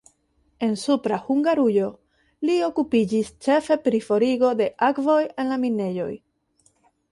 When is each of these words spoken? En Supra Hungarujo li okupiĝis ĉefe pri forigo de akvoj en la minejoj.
En 0.67 0.71
Supra 0.83 1.19
Hungarujo 1.27 1.89
li 2.51 2.55
okupiĝis 2.69 3.31
ĉefe 3.47 3.79
pri 3.85 4.01
forigo 4.09 4.51
de 4.65 4.71
akvoj 4.91 5.21
en 5.29 5.55
la 5.55 5.63
minejoj. 5.67 6.11